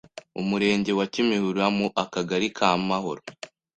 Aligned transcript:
Umurenge 0.41 0.91
wa 0.99 1.05
Kimihurura 1.13 1.65
mu 1.77 1.87
Akagari 2.03 2.47
k’Amahoro, 2.57 3.21